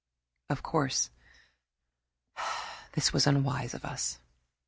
[0.49, 1.11] Of course
[2.97, 4.17] it was unwise of us.